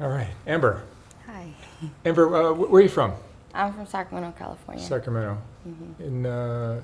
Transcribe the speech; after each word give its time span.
All 0.00 0.08
right, 0.08 0.28
Amber. 0.46 0.82
Hi. 1.26 1.48
Amber, 2.04 2.34
uh, 2.34 2.52
where 2.52 2.80
are 2.80 2.82
you 2.82 2.88
from? 2.88 3.12
I'm 3.52 3.72
from 3.72 3.86
Sacramento, 3.86 4.34
California. 4.36 4.82
Sacramento. 4.84 5.38
Mhm. 5.66 5.98
And 6.00 6.26
uh, 6.26 6.76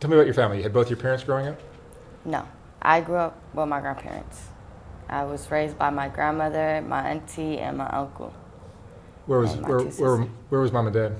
tell 0.00 0.08
me 0.10 0.16
about 0.16 0.24
your 0.26 0.34
family. 0.34 0.58
You 0.58 0.62
had 0.62 0.72
both 0.72 0.88
your 0.88 0.96
parents 0.96 1.22
growing 1.24 1.48
up. 1.48 1.60
No, 2.24 2.46
I 2.80 3.00
grew 3.02 3.16
up 3.16 3.38
with 3.52 3.68
my 3.68 3.80
grandparents. 3.80 4.48
I 5.08 5.24
was 5.24 5.50
raised 5.50 5.78
by 5.78 5.90
my 5.90 6.08
grandmother, 6.08 6.82
my 6.86 7.10
auntie, 7.10 7.58
and 7.58 7.76
my 7.78 7.88
uncle. 7.90 8.32
Where 9.26 9.40
was 9.40 9.56
where, 9.56 9.80
where, 9.80 10.16
where 10.48 10.60
was 10.60 10.72
mom 10.72 10.86
and 10.86 10.94
dad? 10.94 11.16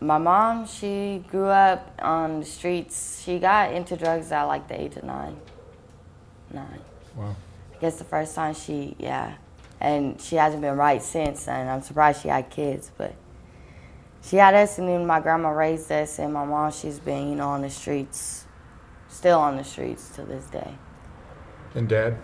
My 0.00 0.18
mom, 0.18 0.66
she 0.66 1.24
grew 1.30 1.46
up 1.46 1.90
on 2.00 2.40
the 2.40 2.46
streets. 2.46 3.20
She 3.24 3.38
got 3.38 3.72
into 3.72 3.96
drugs 3.96 4.30
at 4.30 4.44
like 4.44 4.68
the 4.68 4.80
age 4.80 4.96
of 4.96 5.04
nine. 5.04 5.36
Nine. 6.52 6.80
Wow. 7.16 7.34
I 7.74 7.80
guess 7.80 7.96
the 7.96 8.04
first 8.04 8.34
time 8.34 8.54
she, 8.54 8.94
yeah. 8.98 9.34
And 9.80 10.20
she 10.20 10.36
hasn't 10.36 10.62
been 10.62 10.76
right 10.76 11.02
since, 11.02 11.46
and 11.46 11.70
I'm 11.70 11.82
surprised 11.82 12.22
she 12.22 12.28
had 12.28 12.50
kids, 12.50 12.90
but 12.96 13.14
she 14.22 14.36
had 14.36 14.54
us, 14.54 14.78
and 14.78 14.88
then 14.88 15.06
my 15.06 15.20
grandma 15.20 15.50
raised 15.50 15.90
us, 15.92 16.18
and 16.18 16.32
my 16.32 16.44
mom, 16.44 16.72
she's 16.72 16.98
been, 16.98 17.28
you 17.28 17.36
know, 17.36 17.48
on 17.48 17.62
the 17.62 17.70
streets, 17.70 18.46
still 19.08 19.38
on 19.38 19.56
the 19.56 19.62
streets 19.62 20.10
to 20.16 20.22
this 20.22 20.46
day. 20.46 20.74
And 21.74 21.88
dad? 21.88 22.18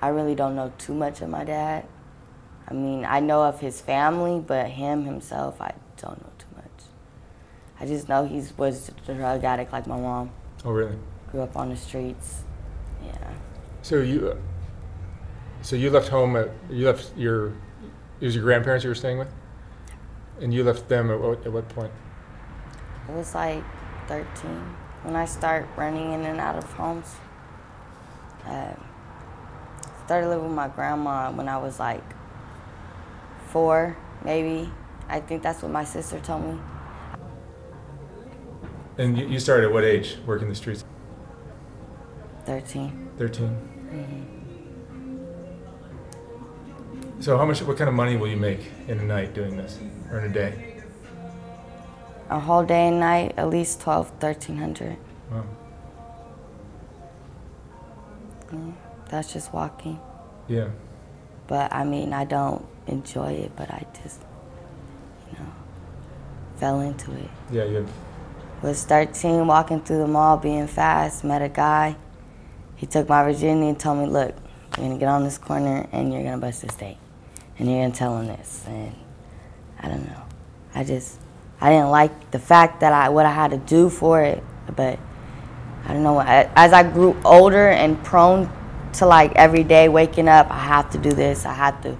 I 0.00 0.08
really 0.08 0.34
don't 0.34 0.56
know 0.56 0.72
too 0.78 0.94
much 0.94 1.20
of 1.20 1.28
my 1.28 1.44
dad. 1.44 1.86
I 2.66 2.72
mean, 2.72 3.04
I 3.04 3.20
know 3.20 3.42
of 3.42 3.60
his 3.60 3.80
family, 3.80 4.40
but 4.40 4.68
him 4.70 5.04
himself, 5.04 5.60
I 5.60 5.74
don't 5.98 6.20
know 6.22 6.32
too 6.38 6.46
much. 6.56 6.86
I 7.78 7.86
just 7.86 8.08
know 8.08 8.26
he 8.26 8.42
was 8.56 8.90
a 9.06 9.14
drug 9.14 9.44
addict 9.44 9.72
like 9.72 9.86
my 9.86 9.98
mom. 9.98 10.30
Oh, 10.64 10.70
really? 10.70 10.96
Grew 11.30 11.42
up 11.42 11.56
on 11.56 11.68
the 11.68 11.76
streets. 11.76 12.44
Yeah. 13.04 13.34
So 13.82 14.00
you, 14.00 14.38
so 15.64 15.76
you 15.76 15.90
left 15.90 16.08
home. 16.08 16.36
At, 16.36 16.50
you 16.70 16.84
left 16.84 17.16
your. 17.16 17.48
It 18.20 18.26
was 18.26 18.34
your 18.34 18.44
grandparents 18.44 18.84
you 18.84 18.90
were 18.90 18.94
staying 18.94 19.18
with. 19.18 19.32
And 20.40 20.52
you 20.52 20.62
left 20.62 20.88
them 20.88 21.10
at 21.10 21.18
what, 21.20 21.44
at 21.46 21.52
what 21.52 21.68
point? 21.70 21.92
It 23.08 23.12
was 23.12 23.34
like 23.34 23.62
13 24.08 24.26
when 25.02 25.16
I 25.16 25.24
started 25.24 25.68
running 25.76 26.12
in 26.12 26.24
and 26.24 26.38
out 26.38 26.56
of 26.56 26.64
homes. 26.72 27.14
Uh, 28.44 28.74
started 30.04 30.28
living 30.28 30.44
with 30.44 30.54
my 30.54 30.68
grandma 30.68 31.32
when 31.32 31.48
I 31.48 31.56
was 31.56 31.78
like 31.78 32.04
four, 33.48 33.96
maybe. 34.22 34.70
I 35.08 35.20
think 35.20 35.42
that's 35.42 35.62
what 35.62 35.70
my 35.70 35.84
sister 35.84 36.20
told 36.20 36.44
me. 36.44 36.58
And 38.98 39.18
you, 39.18 39.28
you 39.28 39.38
started 39.38 39.66
at 39.66 39.72
what 39.72 39.84
age 39.84 40.16
working 40.26 40.48
the 40.48 40.54
streets? 40.54 40.84
13. 42.44 43.10
13. 43.18 44.33
So 47.24 47.38
how 47.38 47.46
much? 47.46 47.62
What 47.62 47.78
kind 47.78 47.88
of 47.88 47.94
money 47.94 48.18
will 48.18 48.28
you 48.28 48.36
make 48.36 48.60
in 48.86 48.98
a 48.98 49.02
night 49.02 49.32
doing 49.32 49.56
this, 49.56 49.78
or 50.10 50.18
in 50.18 50.30
a 50.30 50.34
day? 50.34 50.82
A 52.28 52.38
whole 52.38 52.62
day 52.62 52.88
and 52.88 53.00
night, 53.00 53.32
at 53.38 53.48
least 53.48 53.80
12, 53.80 54.10
1300. 54.20 54.98
Wow. 55.30 55.44
Mm, 58.50 58.74
that's 59.08 59.32
just 59.32 59.54
walking. 59.54 59.98
Yeah. 60.48 60.68
But 61.46 61.72
I 61.72 61.84
mean, 61.84 62.12
I 62.12 62.26
don't 62.26 62.62
enjoy 62.88 63.32
it, 63.32 63.56
but 63.56 63.70
I 63.70 63.86
just, 64.02 64.20
you 65.32 65.38
know, 65.38 65.50
fell 66.56 66.80
into 66.80 67.10
it. 67.12 67.30
Yeah. 67.50 67.64
You 67.64 67.76
have. 67.76 67.90
Was 68.62 68.84
13, 68.84 69.46
walking 69.46 69.80
through 69.80 70.00
the 70.00 70.06
mall, 70.06 70.36
being 70.36 70.66
fast, 70.66 71.24
met 71.24 71.40
a 71.40 71.48
guy. 71.48 71.96
He 72.76 72.84
took 72.84 73.08
my 73.08 73.24
virginity 73.24 73.68
and 73.68 73.80
told 73.80 74.00
me, 74.00 74.04
look, 74.04 74.34
you're 74.76 74.88
gonna 74.88 74.98
get 74.98 75.08
on 75.08 75.24
this 75.24 75.38
corner 75.38 75.88
and 75.90 76.12
you're 76.12 76.22
gonna 76.22 76.36
bust 76.36 76.60
this 76.60 76.76
date. 76.76 76.98
And 77.58 77.70
you're 77.70 77.82
gonna 77.82 77.94
tell 77.94 78.18
him 78.18 78.26
this. 78.26 78.64
And 78.66 78.94
I 79.80 79.88
don't 79.88 80.04
know. 80.06 80.22
I 80.74 80.84
just, 80.84 81.18
I 81.60 81.70
didn't 81.70 81.90
like 81.90 82.30
the 82.30 82.38
fact 82.38 82.80
that 82.80 82.92
I, 82.92 83.08
what 83.10 83.26
I 83.26 83.32
had 83.32 83.50
to 83.52 83.58
do 83.58 83.88
for 83.88 84.22
it, 84.22 84.42
but 84.74 84.98
I 85.86 85.92
don't 85.92 86.02
know. 86.02 86.20
As 86.20 86.72
I 86.72 86.82
grew 86.82 87.16
older 87.24 87.68
and 87.68 88.02
prone 88.02 88.50
to 88.94 89.06
like 89.06 89.32
every 89.36 89.62
day 89.64 89.88
waking 89.88 90.28
up, 90.28 90.50
I 90.50 90.58
have 90.58 90.90
to 90.90 90.98
do 90.98 91.12
this, 91.12 91.44
I 91.46 91.52
have 91.54 91.80
to 91.82 91.96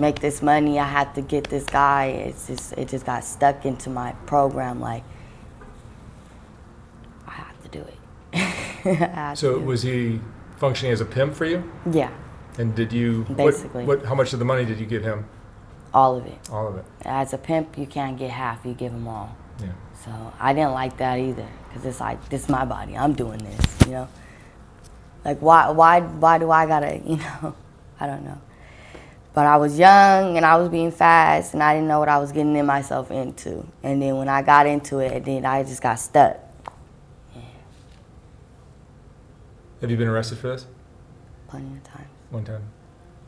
make 0.00 0.20
this 0.20 0.42
money, 0.42 0.78
I 0.78 0.84
have 0.86 1.12
to 1.14 1.20
get 1.22 1.44
this 1.44 1.64
guy. 1.64 2.06
It's 2.06 2.46
just, 2.46 2.72
it 2.74 2.88
just 2.88 3.04
got 3.04 3.24
stuck 3.24 3.64
into 3.66 3.90
my 3.90 4.12
program. 4.26 4.78
Like, 4.80 5.02
I 7.26 7.32
have 7.32 7.60
to 7.62 7.68
do 7.68 7.80
it. 7.80 7.94
To 8.84 9.32
So 9.34 9.56
it. 9.56 9.62
was 9.64 9.82
he 9.82 10.20
functioning 10.56 10.92
as 10.92 11.00
a 11.00 11.04
pimp 11.04 11.34
for 11.34 11.44
you? 11.46 11.68
yeah, 11.90 12.10
And 12.56 12.74
did 12.74 12.92
you? 12.92 13.24
what- 13.24 13.36
Basically. 13.36 13.84
What? 13.84 14.04
How 14.04 14.14
much 14.14 14.32
of 14.32 14.38
the 14.38 14.44
money 14.44 14.64
did 14.64 14.78
you 14.80 14.86
give 14.86 15.02
him? 15.02 15.26
all 15.94 16.16
of 16.16 16.26
it. 16.26 16.38
All 16.52 16.68
of 16.68 16.76
it. 16.76 16.84
As 17.04 17.32
a 17.32 17.38
pimp, 17.38 17.78
you 17.78 17.86
can't 17.86 18.18
get 18.18 18.30
half, 18.30 18.64
you 18.64 18.74
give 18.74 18.92
them 18.92 19.08
all. 19.08 19.34
Yeah. 19.58 19.68
So 20.04 20.10
I 20.38 20.52
didn't 20.52 20.72
like 20.72 20.98
that 20.98 21.18
either, 21.18 21.48
because 21.66 21.84
it's 21.86 21.98
like, 21.98 22.28
this 22.28 22.42
is 22.42 22.48
my 22.50 22.64
body, 22.66 22.96
I'm 22.96 23.14
doing 23.14 23.38
this, 23.38 23.86
you 23.86 23.92
know? 23.92 24.08
Like, 25.24 25.38
why, 25.40 25.70
why, 25.70 26.00
why 26.00 26.36
do 26.38 26.50
I 26.50 26.66
gotta, 26.66 26.98
you 27.06 27.16
know? 27.16 27.54
I 27.98 28.06
don't 28.06 28.22
know. 28.22 28.38
But 29.32 29.46
I 29.46 29.56
was 29.56 29.78
young 29.78 30.36
and 30.36 30.44
I 30.44 30.56
was 30.56 30.68
being 30.68 30.90
fast 30.90 31.54
and 31.54 31.62
I 31.62 31.74
didn't 31.74 31.88
know 31.88 32.00
what 32.00 32.08
I 32.10 32.18
was 32.18 32.32
getting 32.32 32.54
in 32.54 32.66
myself 32.66 33.10
into. 33.10 33.66
And 33.82 34.00
then 34.02 34.16
when 34.18 34.28
I 34.28 34.42
got 34.42 34.66
into 34.66 34.98
it, 34.98 35.24
then 35.24 35.44
I 35.46 35.62
just 35.62 35.80
got 35.82 35.98
stuck. 35.98 36.36
Have 39.80 39.90
you 39.90 39.96
been 39.96 40.08
arrested 40.08 40.38
for 40.38 40.48
this? 40.48 40.66
Plenty 41.48 41.76
of 41.76 41.84
times. 41.84 42.08
One 42.30 42.44
time. 42.44 42.62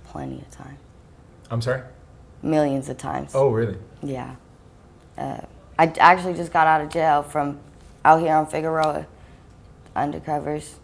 Plenty 0.04 0.40
of 0.40 0.50
times. 0.50 0.78
I'm 1.50 1.62
sorry. 1.62 1.82
Millions 2.42 2.88
of 2.88 2.98
times. 2.98 3.32
Oh, 3.34 3.50
really? 3.50 3.76
Yeah. 4.02 4.36
Uh, 5.16 5.40
I 5.78 5.86
actually 5.98 6.34
just 6.34 6.52
got 6.52 6.66
out 6.66 6.80
of 6.80 6.90
jail 6.90 7.22
from 7.22 7.58
out 8.04 8.20
here 8.20 8.34
on 8.34 8.46
Figueroa, 8.46 9.06
undercovers. 9.96 10.74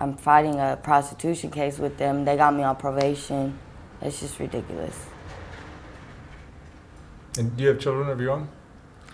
I'm 0.00 0.16
fighting 0.16 0.60
a 0.60 0.78
prostitution 0.80 1.50
case 1.50 1.78
with 1.78 1.98
them. 1.98 2.24
They 2.24 2.36
got 2.36 2.54
me 2.54 2.62
on 2.62 2.76
probation. 2.76 3.58
It's 4.00 4.20
just 4.20 4.38
ridiculous. 4.38 5.06
And 7.36 7.56
do 7.56 7.62
you 7.64 7.68
have 7.70 7.80
children 7.80 8.08
of 8.08 8.20
your 8.20 8.30
own? 8.30 8.48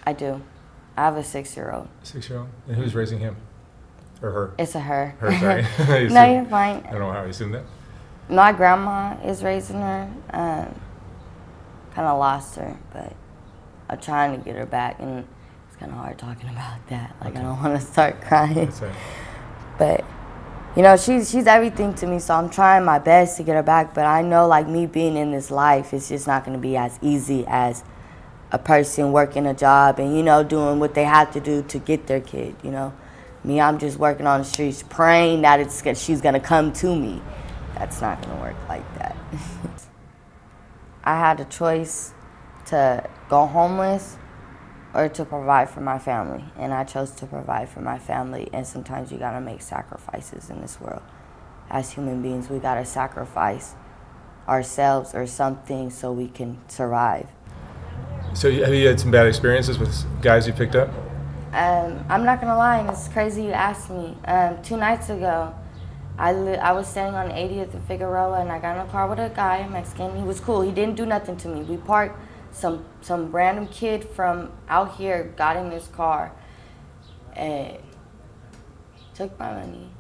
I 0.07 0.13
do. 0.13 0.43
I 0.97 1.03
have 1.05 1.17
a 1.17 1.25
six-year-old. 1.25 1.89
Six-year-old. 2.03 2.49
And 2.69 2.77
who's 2.77 2.95
raising 2.95 3.19
him? 3.19 3.37
Or 4.25 4.31
her? 4.31 4.55
It's 4.59 4.75
a 4.75 4.81
her. 4.81 5.15
Her. 5.19 5.33
Sorry. 5.77 6.09
No, 6.09 6.25
you're 6.25 6.47
fine. 6.47 6.83
I 6.87 6.93
don't 6.93 7.01
know 7.01 7.13
how 7.13 7.21
I 7.21 7.27
assumed 7.27 7.53
that. 7.53 7.65
My 8.31 8.53
grandma 8.53 9.21
is 9.23 9.43
raising 9.43 9.81
her. 9.83 10.11
Um, 10.31 10.81
kind 11.95 12.09
of 12.09 12.19
lost 12.19 12.57
her, 12.57 12.75
but 12.91 13.15
I'm 13.91 14.01
trying 14.01 14.39
to 14.39 14.43
get 14.43 14.57
her 14.57 14.65
back, 14.65 14.99
and 14.99 15.27
it's 15.69 15.77
kind 15.77 15.93
of 15.93 15.99
hard 15.99 16.19
talking 16.19 16.49
about 16.49 16.89
that. 16.89 17.15
Like 17.21 17.37
I 17.37 17.43
don't 17.43 17.63
want 17.63 17.79
to 17.79 17.87
start 17.87 18.23
crying. 18.23 18.71
So, 18.71 18.91
But 19.77 20.07
you 20.75 20.83
know, 20.83 20.97
she's 20.97 21.31
she's 21.31 21.47
everything 21.47 21.93
to 21.97 22.07
me, 22.07 22.19
so 22.19 22.35
I'm 22.35 22.49
trying 22.49 22.83
my 22.83 22.99
best 22.99 23.37
to 23.37 23.43
get 23.43 23.57
her 23.57 23.63
back. 23.63 23.93
But 23.93 24.07
I 24.07 24.23
know, 24.23 24.49
like 24.49 24.67
me 24.67 24.87
being 24.87 25.19
in 25.19 25.33
this 25.33 25.51
life, 25.51 25.93
it's 25.93 26.09
just 26.09 26.27
not 26.27 26.47
going 26.47 26.57
to 26.57 26.63
be 26.63 26.79
as 26.79 26.99
easy 27.03 27.45
as 27.47 27.85
a 28.51 28.59
person 28.59 29.13
working 29.13 29.47
a 29.47 29.53
job 29.53 29.99
and 29.99 30.17
you 30.17 30.23
know 30.23 30.43
doing 30.43 30.79
what 30.79 30.95
they 30.95 31.05
have 31.05 31.31
to 31.33 31.41
do 31.41 31.63
to 31.65 31.79
get 31.79 32.07
their 32.07 32.21
kid. 32.21 32.57
You 32.63 32.71
know, 32.71 32.95
me, 33.45 33.61
I'm 33.61 33.79
just 33.79 33.99
working 33.99 34.27
on 34.27 34.41
the 34.41 34.45
streets, 34.45 34.83
praying 34.83 35.43
that 35.43 35.61
it's 35.61 35.83
she's 36.03 36.21
to 36.21 36.41
come 36.41 36.73
to 36.75 36.97
me. 36.97 37.23
That's 37.75 38.01
not 38.01 38.23
to 38.23 38.29
work 38.37 38.57
like 38.69 38.99
that. 38.99 39.17
I 41.05 41.19
had 41.19 41.41
a 41.41 41.45
choice 41.45 42.15
to 42.67 43.09
go 43.29 43.47
homeless 43.47 44.17
or 44.95 45.09
to 45.09 45.25
provide 45.25 45.69
for 45.69 45.81
my 45.81 45.99
family. 45.99 46.45
And 46.57 46.73
I 46.73 46.85
chose 46.85 47.11
to 47.13 47.27
provide 47.27 47.69
for 47.69 47.81
my 47.81 47.99
family. 47.99 48.49
And 48.53 48.67
sometimes 48.67 49.13
you 49.13 49.19
gotta 49.19 49.41
make 49.41 49.61
sacrifices 49.61 50.49
in 50.49 50.63
this 50.63 50.81
world. 50.81 51.03
As 51.69 51.93
human 51.93 52.23
beings, 52.23 52.49
we 52.49 52.59
gotta 52.59 52.85
sacrifice 52.85 53.75
ourselves 54.49 55.15
or 55.15 55.27
something 55.27 55.91
so 55.91 56.13
we 56.13 56.29
can 56.29 56.59
survive. 56.69 57.29
so 58.35 58.51
have 58.51 58.75
you 58.75 58.87
had 58.87 59.01
some 59.01 59.11
bad 59.11 59.27
experiences 59.27 59.79
with 59.79 60.05
guys 60.23 60.47
you 60.47 60.53
picked 60.53 60.77
up? 60.77 60.91
Um, 61.55 62.05
I'm 62.09 62.25
not 62.25 62.41
gonna 62.41 62.57
lie, 62.57 62.79
and 62.79 62.91
it's 62.91 63.07
crazy 63.07 63.45
you 63.45 63.53
asked 63.53 63.89
me. 63.89 64.17
Um, 64.25 64.61
two 64.63 64.77
nights 64.77 65.09
ago, 65.09 65.55
I, 66.19 66.31
I 66.31 66.73
was 66.73 66.89
standing 66.89 67.15
on 67.15 67.31
80th 67.31 67.75
and 67.75 67.85
Figueroa, 67.85 68.41
and 68.41 68.51
I 68.51 68.59
got 68.59 68.77
in 68.77 68.85
a 68.85 68.91
car 68.91 69.09
with 69.09 69.21
a 69.21 69.29
guy, 69.29 69.59
a 69.59 69.71
Mexican. 69.71 70.17
He 70.17 70.25
was 70.25 70.41
cool. 70.41 70.63
He 70.63 70.73
didn't 70.73 70.97
do 70.97 71.07
nothing 71.07 71.37
to 71.37 71.49
me. 71.49 71.63
We 71.63 71.77
parked. 71.77 72.19
Some 72.51 72.85
some 73.03 73.31
random 73.31 73.69
kid 73.69 74.05
from 74.05 74.51
out 74.69 74.97
here 74.97 75.33
got 75.37 75.57
in 75.57 75.71
this 75.71 75.87
car, 75.87 76.33
and 77.35 77.79
took 79.15 79.39
my 79.39 79.55
money. 79.55 79.91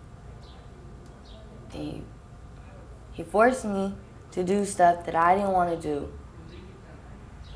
He, 1.72 2.02
he 3.12 3.22
forced 3.22 3.64
me 3.64 3.94
to 4.32 4.42
do 4.42 4.64
stuff 4.64 5.06
that 5.06 5.14
I 5.14 5.36
didn't 5.36 5.52
want 5.52 5.70
to 5.70 5.76
do. 5.80 6.12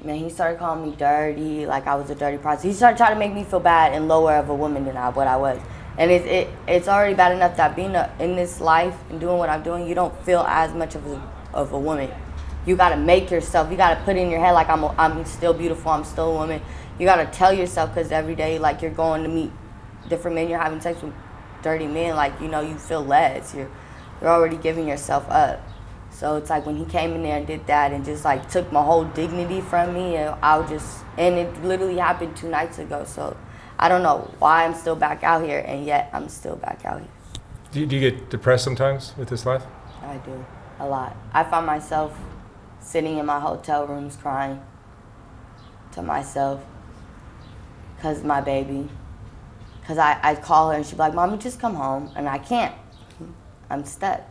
Man, 0.04 0.16
he 0.16 0.30
started 0.30 0.60
calling 0.60 0.88
me 0.88 0.96
dirty, 0.96 1.66
like 1.66 1.88
I 1.88 1.96
was 1.96 2.08
a 2.08 2.14
dirty 2.14 2.38
prostitute. 2.38 2.70
He 2.72 2.76
started 2.76 2.96
trying 2.96 3.14
to 3.14 3.18
make 3.18 3.34
me 3.34 3.42
feel 3.42 3.58
bad 3.58 3.92
and 3.92 4.06
lower 4.06 4.34
of 4.34 4.48
a 4.48 4.54
woman 4.54 4.84
than 4.84 4.96
I, 4.96 5.08
what 5.08 5.26
I 5.26 5.36
was. 5.36 5.60
And 5.96 6.12
it, 6.12 6.24
it 6.24 6.48
it's 6.68 6.86
already 6.86 7.14
bad 7.14 7.32
enough 7.32 7.56
that 7.56 7.74
being 7.74 7.96
a, 7.96 8.14
in 8.20 8.36
this 8.36 8.60
life 8.60 8.94
and 9.10 9.18
doing 9.18 9.38
what 9.38 9.48
I'm 9.48 9.64
doing, 9.64 9.88
you 9.88 9.96
don't 9.96 10.16
feel 10.24 10.42
as 10.42 10.72
much 10.72 10.94
of 10.94 11.04
a, 11.04 11.32
of 11.52 11.72
a 11.72 11.78
woman. 11.78 12.12
You 12.64 12.76
gotta 12.76 12.96
make 12.96 13.28
yourself. 13.32 13.72
You 13.72 13.76
gotta 13.76 14.00
put 14.04 14.16
in 14.16 14.30
your 14.30 14.38
head 14.38 14.52
like 14.52 14.68
I'm 14.68 14.84
a, 14.84 14.94
I'm 14.96 15.24
still 15.24 15.52
beautiful. 15.52 15.90
I'm 15.90 16.04
still 16.04 16.30
a 16.30 16.34
woman. 16.34 16.62
You 17.00 17.04
gotta 17.04 17.26
tell 17.26 17.52
yourself 17.52 17.92
because 17.92 18.12
every 18.12 18.36
day 18.36 18.60
like 18.60 18.82
you're 18.82 18.92
going 18.92 19.24
to 19.24 19.28
meet 19.28 19.50
different 20.08 20.36
men. 20.36 20.48
You're 20.48 20.60
having 20.60 20.80
sex 20.80 21.02
with 21.02 21.12
dirty 21.62 21.88
men. 21.88 22.14
Like 22.14 22.40
you 22.40 22.46
know 22.46 22.60
you 22.60 22.76
feel 22.78 23.04
less. 23.04 23.52
You're 23.52 23.70
you're 24.20 24.30
already 24.30 24.58
giving 24.58 24.86
yourself 24.86 25.28
up. 25.28 25.60
So 26.18 26.34
it's 26.34 26.50
like 26.50 26.66
when 26.66 26.76
he 26.76 26.84
came 26.84 27.12
in 27.12 27.22
there 27.22 27.36
and 27.36 27.46
did 27.46 27.64
that 27.68 27.92
and 27.92 28.04
just 28.04 28.24
like 28.24 28.50
took 28.50 28.72
my 28.72 28.82
whole 28.82 29.04
dignity 29.04 29.60
from 29.60 29.94
me, 29.94 30.16
and 30.16 30.34
I 30.42 30.58
was 30.58 30.68
just, 30.68 31.04
and 31.16 31.36
it 31.36 31.62
literally 31.62 31.96
happened 31.96 32.36
two 32.36 32.48
nights 32.48 32.80
ago. 32.80 33.04
So 33.04 33.36
I 33.78 33.88
don't 33.88 34.02
know 34.02 34.28
why 34.40 34.64
I'm 34.64 34.74
still 34.74 34.96
back 34.96 35.22
out 35.22 35.44
here, 35.44 35.60
and 35.60 35.86
yet 35.86 36.10
I'm 36.12 36.28
still 36.28 36.56
back 36.56 36.84
out 36.84 36.98
here. 36.98 37.08
Do 37.70 37.78
you, 37.78 37.86
do 37.86 37.96
you 37.96 38.10
get 38.10 38.30
depressed 38.30 38.64
sometimes 38.64 39.14
with 39.16 39.28
this 39.28 39.46
life? 39.46 39.62
I 40.02 40.16
do, 40.16 40.44
a 40.80 40.88
lot. 40.88 41.16
I 41.32 41.44
find 41.44 41.64
myself 41.64 42.18
sitting 42.80 43.18
in 43.18 43.26
my 43.26 43.38
hotel 43.38 43.86
rooms 43.86 44.16
crying 44.16 44.60
to 45.92 46.02
myself 46.02 46.60
because 47.94 48.24
my 48.24 48.40
baby. 48.40 48.88
Because 49.80 49.98
I, 49.98 50.18
I 50.20 50.34
call 50.34 50.70
her 50.70 50.76
and 50.76 50.84
she'd 50.84 50.96
be 50.96 50.98
like, 50.98 51.14
Mommy, 51.14 51.38
just 51.38 51.60
come 51.60 51.76
home. 51.76 52.10
And 52.16 52.28
I 52.28 52.38
can't. 52.38 52.74
I'm 53.70 53.84
stuck, 53.84 54.22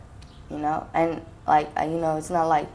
you 0.50 0.58
know? 0.58 0.86
And 0.92 1.22
like, 1.48 1.70
you 1.80 1.98
know, 1.98 2.16
it's 2.16 2.30
not 2.30 2.44
like 2.44 2.68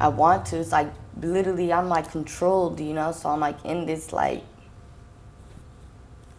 I 0.00 0.08
want 0.08 0.46
to. 0.46 0.58
It's 0.58 0.72
like 0.72 0.92
literally 1.20 1.72
I'm 1.72 1.88
like 1.88 2.10
controlled, 2.10 2.80
you 2.80 2.92
know? 2.92 3.12
So 3.12 3.28
I'm 3.28 3.40
like 3.40 3.64
in 3.64 3.86
this 3.86 4.12
like, 4.12 4.42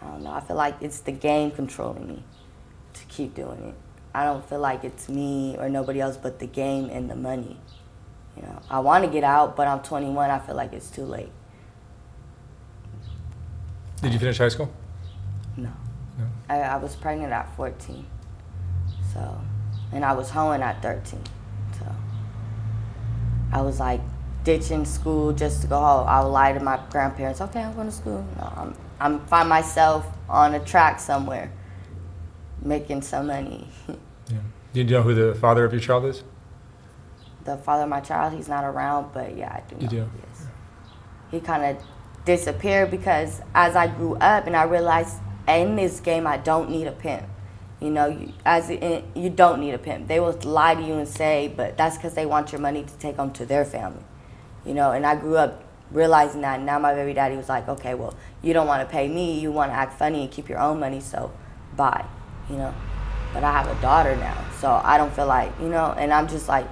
I 0.02 0.08
don't 0.08 0.24
know. 0.24 0.32
I 0.32 0.42
feel 0.42 0.58
like 0.58 0.76
it's 0.82 1.00
the 1.00 1.12
game 1.12 1.52
controlling 1.52 2.08
me 2.08 2.24
to 2.94 3.06
keep 3.06 3.36
doing 3.36 3.70
it. 3.70 3.76
I 4.14 4.26
don't 4.26 4.48
feel 4.48 4.60
like 4.60 4.84
it's 4.84 5.10
me 5.10 5.56
or 5.58 5.70
nobody 5.70 6.00
else 6.00 6.18
but 6.18 6.40
the 6.40 6.48
game 6.48 6.90
and 6.90 7.10
the 7.10 7.16
money. 7.16 7.58
You 8.36 8.44
know, 8.44 8.62
I 8.70 8.80
want 8.80 9.06
to 9.06 9.10
get 9.10 9.24
out, 9.24 9.56
but 9.56 9.68
I'm 9.68 9.80
21. 9.80 10.30
I 10.30 10.40
feel 10.40 10.56
like 10.56 10.74
it's 10.74 10.90
too 10.90 11.06
late. 11.06 11.32
Did 14.02 14.12
you 14.12 14.20
finish 14.20 14.38
high 14.38 14.50
school? 14.50 14.72
No. 15.56 15.72
No. 16.18 16.26
I, 16.50 16.60
I 16.60 16.76
was 16.78 16.96
pregnant 16.96 17.32
at 17.32 17.56
14. 17.56 18.06
So, 19.14 19.40
and 19.92 20.04
I 20.04 20.14
was 20.14 20.30
hoeing 20.30 20.62
at 20.62 20.82
13. 20.82 21.22
I 23.54 23.62
was 23.62 23.80
like 23.80 24.02
ditching 24.44 24.84
school 24.84 25.32
just 25.32 25.62
to 25.62 25.68
go 25.68 25.80
home. 25.80 26.08
I 26.08 26.22
would 26.22 26.30
lie 26.30 26.54
to 26.54 26.60
my 26.60 26.80
grandparents, 26.90 27.40
okay, 27.40 27.62
I'm 27.62 27.74
going 27.76 27.88
to 27.88 27.94
school. 27.94 28.26
No, 28.38 28.54
I'm, 28.58 28.76
I'm 29.00 29.20
find 29.28 29.48
myself 29.48 30.06
on 30.28 30.56
a 30.56 30.60
track 30.60 31.00
somewhere 31.00 31.52
making 32.62 33.02
some 33.02 33.28
money. 33.28 33.68
Yeah. 34.32 34.38
Do 34.72 34.80
you 34.80 34.86
know 34.86 35.02
who 35.02 35.14
the 35.14 35.36
father 35.36 35.66
of 35.66 35.74
your 35.74 35.82
child 35.82 36.06
is? 36.06 36.24
the 37.44 37.58
father 37.58 37.84
of 37.84 37.90
my 37.90 38.00
child, 38.00 38.32
he's 38.34 38.48
not 38.48 38.64
around, 38.64 39.12
but 39.14 39.36
yeah, 39.36 39.52
I 39.52 39.70
do 39.70 39.76
You 39.82 39.88
do? 39.90 40.10
he. 41.30 41.38
He 41.38 41.46
kind 41.46 41.64
of 41.78 41.84
disappeared 42.24 42.90
because 42.90 43.42
as 43.54 43.76
I 43.76 43.88
grew 43.88 44.16
up 44.16 44.48
and 44.48 44.56
I 44.56 44.64
realized 44.64 45.18
in 45.46 45.76
this 45.76 46.00
game 46.00 46.26
I 46.26 46.38
don't 46.38 46.70
need 46.70 46.88
a 46.88 46.94
pimp. 46.94 47.24
You 47.84 47.92
know, 47.92 48.08
you, 48.08 48.32
as 48.46 48.70
in, 48.70 49.04
you 49.14 49.30
don't 49.30 49.60
need 49.60 49.74
a 49.74 49.78
pimp. 49.78 50.08
They 50.08 50.22
will 50.22 50.40
lie 50.44 50.74
to 50.74 50.82
you 50.82 50.94
and 50.94 51.08
say, 51.08 51.54
but 51.54 51.76
that's 51.76 51.98
because 51.98 52.14
they 52.14 52.26
want 52.26 52.54
your 52.54 52.62
money 52.62 52.84
to 52.84 52.98
take 52.98 53.18
them 53.18 53.32
to 53.34 53.46
their 53.46 53.66
family. 53.66 54.04
You 54.66 54.74
know, 54.74 54.92
and 54.92 55.06
I 55.06 55.18
grew 55.18 55.36
up 55.36 55.66
realizing 55.92 56.40
that. 56.42 56.62
Now 56.62 56.80
my 56.80 56.94
baby 56.94 57.14
daddy 57.14 57.36
was 57.36 57.50
like, 57.50 57.68
okay, 57.68 57.94
well, 57.94 58.16
you 58.42 58.54
don't 58.54 58.68
want 58.68 58.88
to 58.88 58.90
pay 58.90 59.10
me. 59.10 59.38
You 59.38 59.52
want 59.52 59.72
to 59.72 59.76
act 59.76 60.00
funny 60.00 60.22
and 60.22 60.32
keep 60.32 60.48
your 60.48 60.60
own 60.60 60.80
money, 60.80 61.02
so 61.02 61.34
bye. 61.76 62.06
You 62.50 62.56
know, 62.56 62.74
but 63.34 63.44
I 63.44 63.52
have 63.52 63.68
a 63.68 63.82
daughter 63.82 64.16
now, 64.16 64.38
so 64.62 64.70
I 64.82 64.98
don't 64.98 65.14
feel 65.14 65.28
like 65.28 65.52
you 65.60 65.68
know. 65.68 65.94
And 65.98 66.14
I'm 66.14 66.30
just 66.30 66.48
like 66.48 66.68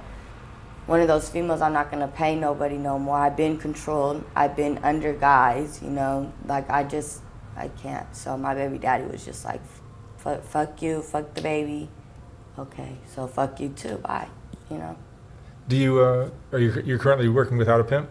one 0.86 1.00
of 1.00 1.08
those 1.08 1.28
females. 1.28 1.60
I'm 1.60 1.74
not 1.74 1.90
gonna 1.90 2.08
pay 2.08 2.36
nobody 2.36 2.78
no 2.78 2.98
more. 2.98 3.18
I've 3.18 3.36
been 3.36 3.58
controlled. 3.58 4.24
I've 4.34 4.56
been 4.56 4.78
under 4.78 5.12
guys. 5.12 5.82
You 5.82 5.90
know, 5.90 6.32
like 6.46 6.70
I 6.70 6.84
just 6.84 7.20
I 7.54 7.68
can't. 7.68 8.16
So 8.16 8.38
my 8.38 8.54
baby 8.54 8.78
daddy 8.78 9.04
was 9.04 9.26
just 9.26 9.44
like 9.44 9.60
fuck, 10.22 10.44
fuck 10.44 10.82
you, 10.82 11.02
fuck 11.02 11.34
the 11.34 11.42
baby. 11.42 11.88
Okay, 12.58 12.96
so 13.06 13.26
fuck 13.26 13.58
you 13.60 13.70
too. 13.70 13.96
Bye. 13.98 14.28
You 14.70 14.78
know. 14.78 14.96
Do 15.68 15.76
you 15.76 16.00
uh, 16.00 16.30
are 16.52 16.58
you 16.58 16.82
you're 16.84 16.98
currently 16.98 17.28
working 17.28 17.56
without 17.56 17.80
a 17.80 17.84
pimp? 17.84 18.08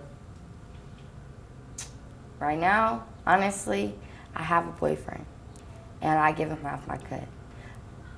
Right 2.40 2.60
now, 2.60 3.06
honestly, 3.26 3.96
I 4.36 4.42
have 4.42 4.68
a 4.68 4.72
boyfriend, 4.72 5.26
and 6.02 6.20
I 6.20 6.32
give 6.32 6.50
him 6.50 6.62
half 6.62 6.88
my 6.88 6.98
cut, 6.98 7.28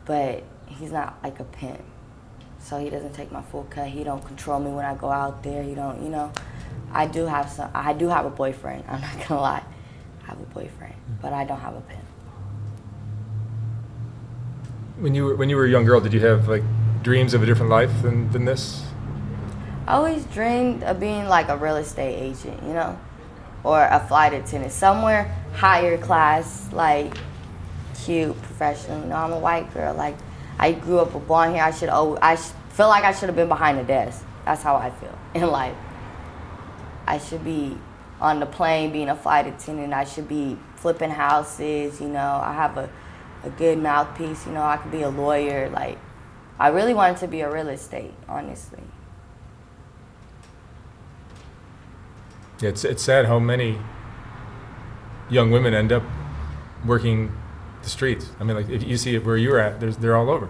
but 0.06 0.44
he's 0.66 0.92
not 0.92 1.18
like 1.22 1.40
a 1.40 1.44
pimp, 1.44 1.84
so 2.58 2.80
he 2.80 2.90
doesn't 2.90 3.14
take 3.14 3.32
my 3.32 3.42
full 3.42 3.66
cut. 3.66 3.88
He 3.88 4.04
don't 4.04 4.24
control 4.26 4.60
me 4.60 4.72
when 4.72 4.86
I 4.86 4.96
go 4.96 5.10
out 5.10 5.44
there. 5.44 5.62
He 5.62 5.76
don't, 5.76 6.02
you 6.02 6.10
know. 6.10 6.32
I 6.92 7.08
do 7.08 7.26
have 7.26 7.50
some. 7.50 7.70
I 7.74 7.94
do 7.94 8.08
have 8.08 8.26
a 8.26 8.30
boyfriend. 8.30 8.86
I'm 8.90 9.02
not 9.02 9.28
gonna 9.28 9.42
lie. 9.42 9.64
I 10.24 10.28
have 10.28 10.40
a 10.40 10.46
boyfriend, 10.46 10.96
but 11.22 11.34
I 11.34 11.44
don't 11.44 11.60
have 11.60 11.76
a 11.76 11.82
pimp. 11.82 12.04
When 15.04 15.14
you 15.14 15.26
were 15.26 15.36
when 15.36 15.50
you 15.50 15.58
were 15.58 15.66
a 15.66 15.70
young 15.70 15.84
girl, 15.84 16.00
did 16.00 16.14
you 16.14 16.22
have 16.22 16.48
like 16.48 16.64
dreams 17.02 17.34
of 17.34 17.44
a 17.44 17.46
different 17.46 17.70
life 17.70 17.92
than, 18.02 18.32
than 18.32 18.46
this? 18.46 18.86
I 19.86 19.96
always 19.96 20.24
dreamed 20.28 20.82
of 20.84 21.02
being 21.02 21.28
like 21.28 21.50
a 21.50 21.58
real 21.58 21.76
estate 21.76 22.16
agent, 22.16 22.64
you 22.64 22.72
know, 22.72 22.98
or 23.66 23.84
a 23.84 24.00
flight 24.00 24.32
attendant, 24.32 24.72
somewhere 24.72 25.26
higher 25.56 25.98
class, 25.98 26.72
like 26.72 27.18
cute, 28.06 28.42
professional. 28.44 29.02
You 29.02 29.08
know, 29.08 29.18
I'm 29.18 29.34
a 29.34 29.40
white 29.40 29.74
girl. 29.74 29.94
Like 29.94 30.16
I 30.58 30.72
grew 30.72 31.00
up 31.00 31.14
with 31.14 31.28
blonde 31.28 31.54
hair. 31.54 31.66
I 31.66 31.72
should. 31.72 31.90
Oh, 31.92 32.18
I 32.22 32.38
feel 32.38 32.88
like 32.88 33.04
I 33.04 33.12
should 33.12 33.28
have 33.28 33.36
been 33.36 33.50
behind 33.50 33.80
the 33.80 33.84
desk. 33.84 34.24
That's 34.46 34.64
how 34.64 34.78
I 34.78 34.90
feel 34.90 35.20
in 35.36 35.52
life. 35.52 35.76
I 37.06 37.18
should 37.18 37.44
be 37.44 37.78
on 38.22 38.40
the 38.40 38.46
plane 38.46 38.94
being 38.94 39.10
a 39.10 39.18
flight 39.18 39.48
attendant. 39.48 39.92
I 39.92 40.06
should 40.06 40.30
be 40.30 40.58
flipping 40.78 41.10
houses. 41.10 42.00
You 42.00 42.08
know, 42.08 42.40
I 42.42 42.54
have 42.54 42.78
a, 42.78 42.90
a 43.44 43.50
good 43.50 43.78
mouthpiece. 43.78 44.46
You 44.46 44.54
know, 44.54 44.64
I 44.64 44.78
could 44.78 44.92
be 44.92 45.02
a 45.02 45.10
lawyer. 45.10 45.70
Like, 45.70 45.98
I 46.60 46.70
really 46.70 46.94
wanted 46.94 47.18
to 47.18 47.28
be 47.28 47.42
a 47.42 47.52
real 47.52 47.70
estate, 47.70 48.14
honestly. 48.28 48.84
Yeah, 52.60 52.70
it's 52.70 52.86
it's 52.86 53.04
sad 53.04 53.26
how 53.26 53.40
many 53.40 53.78
young 55.30 55.52
women 55.52 55.74
end 55.74 55.92
up 55.92 56.04
working 56.86 57.32
the 57.82 57.90
streets. 57.90 58.30
I 58.40 58.44
mean, 58.44 58.56
like 58.56 58.70
if 58.70 58.84
you 58.84 58.98
see 58.98 59.16
it 59.16 59.26
where 59.26 59.38
you're 59.38 59.60
at, 59.60 59.80
there's 59.80 59.98
they're 59.98 60.16
all 60.16 60.30
over. 60.30 60.50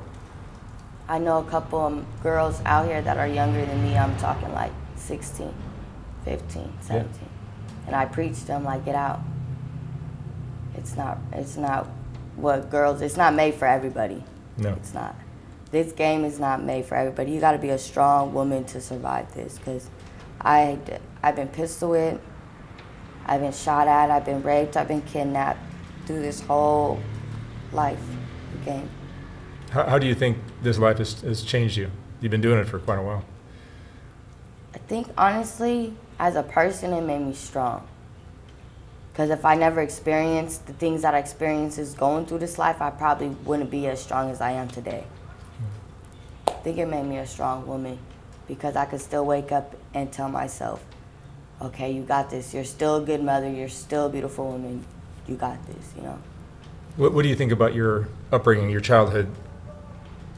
I 1.07 1.19
know 1.19 1.39
a 1.39 1.43
couple 1.43 1.79
of 1.79 2.05
girls 2.23 2.61
out 2.65 2.85
here 2.87 3.01
that 3.01 3.17
are 3.17 3.27
younger 3.27 3.65
than 3.65 3.83
me. 3.83 3.97
I'm 3.97 4.15
talking 4.17 4.51
like 4.53 4.71
16, 4.95 5.53
15, 6.23 6.73
17. 6.79 7.29
And 7.87 7.95
I 7.95 8.05
preach 8.05 8.39
to 8.39 8.45
them 8.47 8.63
like, 8.63 8.85
get 8.85 8.95
out. 8.95 9.19
It's 10.75 10.95
not, 10.95 11.17
it's 11.33 11.57
not 11.57 11.87
what 12.35 12.69
girls, 12.69 13.01
it's 13.01 13.17
not 13.17 13.33
made 13.33 13.55
for 13.55 13.67
everybody. 13.67 14.23
No. 14.57 14.69
It's 14.73 14.93
not. 14.93 15.15
This 15.71 15.91
game 15.91 16.23
is 16.23 16.39
not 16.39 16.63
made 16.63 16.85
for 16.85 16.95
everybody. 16.95 17.31
You 17.31 17.39
got 17.39 17.53
to 17.53 17.57
be 17.57 17.69
a 17.69 17.77
strong 17.77 18.33
woman 18.33 18.63
to 18.65 18.81
survive 18.81 19.33
this 19.33 19.57
because 19.57 19.89
I, 20.41 20.77
I've 21.23 21.35
been 21.35 21.47
pistol 21.47 21.91
whipped, 21.91 22.23
I've 23.25 23.41
been 23.41 23.53
shot 23.53 23.87
at, 23.87 24.11
I've 24.11 24.25
been 24.25 24.43
raped, 24.43 24.77
I've 24.77 24.87
been 24.87 25.01
kidnapped 25.01 25.59
through 26.05 26.21
this 26.21 26.41
whole 26.41 26.99
life 27.71 28.01
game. 28.65 28.89
How, 29.71 29.83
how 29.85 29.97
do 29.97 30.05
you 30.05 30.13
think 30.13 30.37
this 30.61 30.77
life 30.77 30.99
has, 30.99 31.21
has 31.21 31.41
changed 31.43 31.77
you? 31.77 31.89
You've 32.21 32.31
been 32.31 32.41
doing 32.41 32.59
it 32.59 32.67
for 32.67 32.79
quite 32.79 32.99
a 32.99 33.01
while. 33.01 33.25
I 34.75 34.77
think 34.77 35.07
honestly, 35.17 35.95
as 36.19 36.35
a 36.35 36.43
person, 36.43 36.93
it 36.93 37.01
made 37.01 37.21
me 37.21 37.33
strong. 37.33 37.87
Because 39.13 39.29
if 39.29 39.45
I 39.45 39.53
never 39.53 39.79
experienced 39.79 40.65
the 40.65 40.73
things 40.73 41.03
that 41.03 41.13
I 41.13 41.19
experienced 41.19 41.77
is 41.77 41.93
going 41.93 42.25
through 42.25 42.39
this 42.39 42.57
life, 42.57 42.81
I 42.81 42.89
probably 42.89 43.27
wouldn't 43.29 43.69
be 43.69 43.85
as 43.85 44.01
strong 44.01 44.31
as 44.31 44.41
I 44.41 44.51
am 44.51 44.67
today. 44.67 45.03
Hmm. 45.59 46.49
I 46.49 46.53
think 46.63 46.79
it 46.79 46.87
made 46.87 47.05
me 47.05 47.19
a 47.19 47.27
strong 47.27 47.67
woman 47.67 47.99
because 48.47 48.75
I 48.75 48.85
could 48.85 49.01
still 49.01 49.23
wake 49.23 49.51
up 49.51 49.75
and 49.93 50.11
tell 50.11 50.29
myself, 50.29 50.83
okay, 51.61 51.91
you 51.91 52.01
got 52.01 52.31
this. 52.31 52.55
You're 52.55 52.63
still 52.63 52.95
a 52.95 53.01
good 53.01 53.23
mother. 53.23 53.47
You're 53.47 53.69
still 53.69 54.07
a 54.07 54.09
beautiful 54.09 54.51
woman. 54.51 54.83
You 55.27 55.35
got 55.35 55.63
this, 55.67 55.93
you 55.95 56.01
know? 56.01 56.17
What, 56.95 57.13
what 57.13 57.21
do 57.21 57.29
you 57.29 57.35
think 57.35 57.51
about 57.51 57.75
your 57.75 58.07
upbringing, 58.31 58.71
your 58.71 58.81
childhood? 58.81 59.27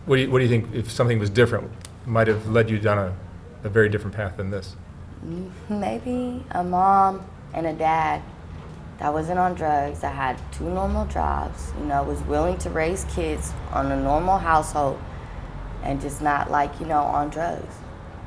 What 0.05 0.17
do 0.17 0.23
you, 0.23 0.31
what 0.31 0.39
do 0.39 0.43
you 0.43 0.49
think 0.49 0.75
if 0.75 0.91
something 0.91 1.17
was 1.17 1.29
different 1.29 1.71
might 2.05 2.27
have 2.27 2.49
led 2.49 2.69
you 2.69 2.77
down 2.77 2.97
a, 2.97 3.15
a 3.63 3.69
very 3.69 3.87
different 3.87 4.17
path 4.17 4.35
than 4.35 4.51
this? 4.51 4.75
Mm, 5.25 5.49
maybe 5.69 6.43
a 6.51 6.61
mom 6.61 7.25
and 7.53 7.67
a 7.67 7.73
dad 7.73 8.21
that 8.99 9.13
wasn't 9.13 9.39
on 9.39 9.55
drugs, 9.55 9.99
that 9.99 10.15
had 10.15 10.39
two 10.51 10.69
normal 10.69 11.05
jobs, 11.05 11.73
you 11.79 11.85
know, 11.85 12.03
was 12.03 12.21
willing 12.23 12.57
to 12.59 12.69
raise 12.69 13.03
kids 13.05 13.51
on 13.71 13.91
a 13.91 14.01
normal 14.01 14.37
household 14.37 14.99
and 15.83 15.99
just 15.99 16.21
not 16.21 16.49
like, 16.49 16.79
you 16.79 16.85
know, 16.85 17.01
on 17.01 17.29
drugs. 17.29 17.75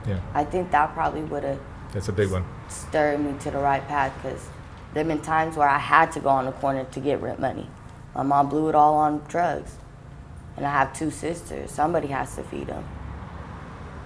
Yeah, 0.06 0.20
I 0.34 0.44
think 0.44 0.70
that 0.70 0.92
probably 0.94 1.22
would 1.22 1.44
have 1.44 1.60
that's 1.92 2.08
a 2.08 2.12
big 2.12 2.30
one. 2.30 2.44
stirred 2.68 3.20
me 3.20 3.38
to 3.40 3.50
the 3.50 3.58
right 3.58 3.86
path 3.88 4.12
because 4.16 4.48
there 4.92 5.04
have 5.04 5.08
been 5.08 5.22
times 5.22 5.56
where 5.56 5.68
I 5.68 5.78
had 5.78 6.12
to 6.12 6.20
go 6.20 6.28
on 6.28 6.44
the 6.44 6.52
corner 6.52 6.84
to 6.84 7.00
get 7.00 7.20
rent 7.20 7.40
money. 7.40 7.68
My 8.14 8.22
mom 8.22 8.48
blew 8.48 8.68
it 8.68 8.74
all 8.74 8.94
on 8.94 9.22
drugs. 9.28 9.76
And 10.56 10.66
I 10.66 10.72
have 10.72 10.92
two 10.92 11.12
sisters. 11.12 11.70
Somebody 11.70 12.08
has 12.08 12.34
to 12.34 12.42
feed 12.42 12.66
them. 12.66 12.84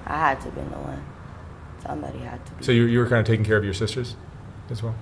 I 0.07 0.19
had 0.19 0.41
to 0.43 0.51
be 0.51 0.61
the 0.61 0.77
one. 0.77 1.03
Somebody 1.83 2.19
had 2.19 2.45
to 2.45 2.53
be. 2.53 2.65
So 2.65 2.73
you, 2.73 2.85
you 2.85 2.99
were 2.99 3.07
kind 3.07 3.21
of 3.21 3.27
taking 3.27 3.45
care 3.45 3.57
of 3.57 3.65
your 3.65 3.73
sisters 3.73 4.17
as 4.69 4.83
well? 4.83 4.95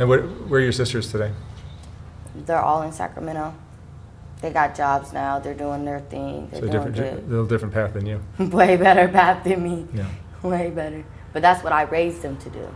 And 0.00 0.08
what, 0.08 0.20
where 0.48 0.60
are 0.60 0.62
your 0.62 0.72
sisters 0.72 1.12
today? 1.12 1.30
They're 2.34 2.58
all 2.58 2.80
in 2.82 2.90
Sacramento. 2.90 3.54
They 4.40 4.50
got 4.50 4.74
jobs 4.74 5.12
now. 5.12 5.38
They're 5.38 5.52
doing 5.52 5.84
their 5.84 6.00
thing. 6.00 6.48
They're 6.48 6.62
So 6.62 6.66
a 6.68 6.70
doing 6.70 6.92
different, 6.92 7.16
good. 7.20 7.28
little 7.30 7.44
different 7.44 7.74
path 7.74 7.92
than 7.92 8.06
you. 8.06 8.22
Way 8.38 8.78
better 8.78 9.08
path 9.08 9.44
than 9.44 9.62
me. 9.62 9.86
Yeah. 9.92 10.08
Way 10.42 10.70
better. 10.70 11.04
But 11.34 11.42
that's 11.42 11.62
what 11.62 11.74
I 11.74 11.82
raised 11.82 12.22
them 12.22 12.38
to 12.38 12.48
do. 12.48 12.66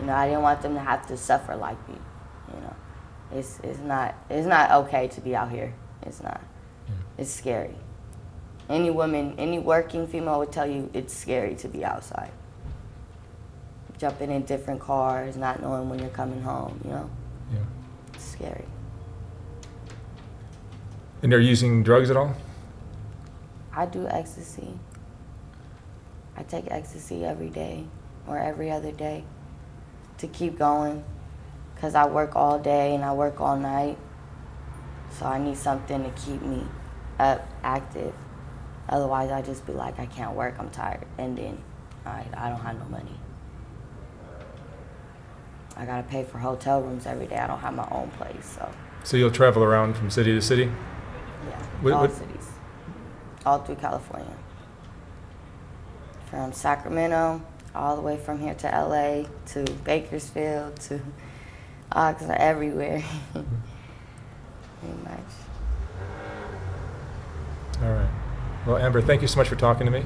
You 0.00 0.06
know, 0.06 0.14
I 0.14 0.28
didn't 0.28 0.40
want 0.40 0.62
them 0.62 0.72
to 0.74 0.80
have 0.80 1.06
to 1.08 1.16
suffer 1.18 1.54
like 1.56 1.76
me. 1.86 1.96
You 2.54 2.60
know, 2.62 2.76
it's 3.32 3.60
it's 3.62 3.78
not 3.80 4.14
it's 4.30 4.46
not 4.46 4.70
okay 4.84 5.08
to 5.08 5.20
be 5.20 5.36
out 5.36 5.50
here. 5.50 5.74
It's 6.02 6.22
not. 6.22 6.40
Yeah. 6.88 6.94
It's 7.18 7.30
scary. 7.30 7.74
Any 8.70 8.90
woman, 8.90 9.34
any 9.36 9.58
working 9.58 10.06
female 10.06 10.38
would 10.38 10.52
tell 10.52 10.66
you 10.66 10.88
it's 10.94 11.12
scary 11.12 11.54
to 11.56 11.68
be 11.68 11.84
outside. 11.84 12.30
Jumping 14.00 14.30
in 14.30 14.44
different 14.44 14.80
cars, 14.80 15.36
not 15.36 15.60
knowing 15.60 15.90
when 15.90 15.98
you're 15.98 16.08
coming 16.08 16.40
home. 16.40 16.80
You 16.84 16.90
know, 16.90 17.10
Yeah. 17.52 17.58
it's 18.14 18.24
scary. 18.24 18.64
And 21.22 21.30
they're 21.30 21.38
using 21.38 21.82
drugs 21.82 22.10
at 22.10 22.16
all? 22.16 22.32
I 23.74 23.84
do 23.84 24.06
ecstasy. 24.08 24.78
I 26.34 26.44
take 26.44 26.70
ecstasy 26.70 27.26
every 27.26 27.50
day 27.50 27.84
or 28.26 28.38
every 28.38 28.70
other 28.70 28.90
day 28.90 29.24
to 30.16 30.26
keep 30.26 30.58
going 30.58 31.04
because 31.74 31.94
I 31.94 32.06
work 32.06 32.34
all 32.34 32.58
day 32.58 32.94
and 32.94 33.04
I 33.04 33.12
work 33.12 33.38
all 33.38 33.58
night. 33.58 33.98
So 35.10 35.26
I 35.26 35.36
need 35.38 35.58
something 35.58 36.02
to 36.02 36.10
keep 36.10 36.40
me 36.40 36.64
up, 37.18 37.46
active. 37.62 38.14
Otherwise, 38.88 39.30
I 39.30 39.42
just 39.42 39.66
be 39.66 39.74
like, 39.74 39.98
I 40.00 40.06
can't 40.06 40.34
work, 40.34 40.54
I'm 40.58 40.70
tired. 40.70 41.04
And 41.18 41.36
then 41.36 41.58
I, 42.06 42.24
I 42.34 42.48
don't 42.48 42.60
have 42.60 42.78
no 42.78 42.86
money. 42.86 43.18
I 45.80 45.86
gotta 45.86 46.02
pay 46.02 46.24
for 46.24 46.36
hotel 46.36 46.82
rooms 46.82 47.06
every 47.06 47.26
day. 47.26 47.38
I 47.38 47.46
don't 47.46 47.58
have 47.60 47.74
my 47.74 47.88
own 47.90 48.10
place, 48.10 48.44
so 48.58 48.68
So 49.02 49.16
you'll 49.16 49.30
travel 49.30 49.62
around 49.64 49.96
from 49.96 50.10
city 50.10 50.32
to 50.34 50.42
city? 50.42 50.64
yeah, 51.48 51.62
What- 51.80 51.92
all 51.94 52.00
what- 52.02 52.12
cities, 52.12 52.50
all 53.46 53.58
through 53.60 53.76
California. 53.76 54.34
From 56.30 56.52
Sacramento, 56.52 57.40
all 57.74 57.96
the 57.96 58.02
way 58.02 58.18
from 58.18 58.38
here 58.40 58.52
to 58.54 58.68
LA, 58.68 59.24
to 59.46 59.64
Bakersfield, 59.84 60.76
to 60.80 61.00
Oxnard, 61.92 62.36
everywhere. 62.38 63.02
Pretty 63.32 64.96
much. 65.02 65.32
All 67.82 67.92
right. 67.92 68.10
Well, 68.66 68.76
Amber, 68.76 69.00
thank 69.00 69.22
you 69.22 69.28
so 69.28 69.38
much 69.38 69.48
for 69.48 69.56
talking 69.56 69.86
to 69.86 69.90
me, 69.92 70.04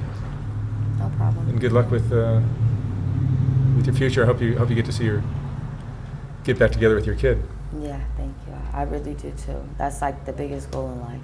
No 0.97 1.09
problem. 1.17 1.49
and 1.49 1.59
good 1.59 1.73
luck 1.73 1.91
with 1.91 2.11
uh, 2.13 2.39
with 3.75 3.85
your 3.87 3.95
future. 3.95 4.23
I 4.23 4.25
hope 4.25 4.41
you 4.41 4.57
hope 4.57 4.69
you 4.69 4.75
get 4.75 4.85
to 4.85 4.93
see 4.93 5.03
your 5.03 5.21
get 6.45 6.59
back 6.59 6.71
together 6.71 6.95
with 6.95 7.05
your 7.05 7.15
kid. 7.15 7.41
Yeah, 7.81 7.99
thank 8.15 8.33
you. 8.47 8.53
I 8.71 8.83
really 8.83 9.15
do 9.15 9.31
too. 9.31 9.67
That's 9.77 10.01
like 10.01 10.25
the 10.25 10.31
biggest 10.31 10.71
goal 10.71 10.91
in 10.91 11.01
life. 11.01 11.21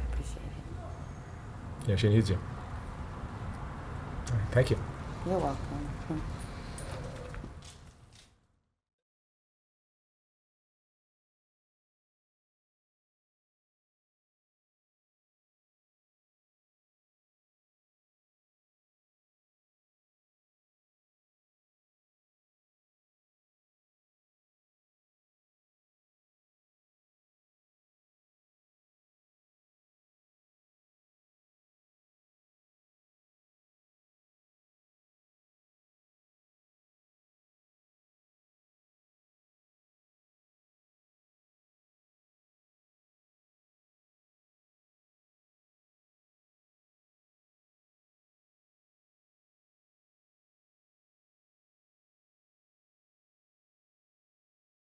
I 0.00 0.12
appreciate 0.12 0.36
it. 0.36 1.88
Yeah, 1.88 1.96
she 1.96 2.08
needs 2.08 2.28
you. 2.28 2.38
Right, 4.30 4.40
thank 4.50 4.70
you. 4.70 4.78
You're 5.24 5.38
welcome. 5.38 6.22